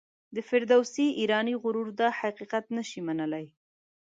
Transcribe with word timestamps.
د 0.35 0.37
فردوسي 0.47 1.07
ایرانی 1.19 1.55
غرور 1.61 1.87
دا 1.99 2.09
حقیقت 2.21 2.65
نه 2.77 2.83
شي 2.89 2.99
منلای. 3.07 3.45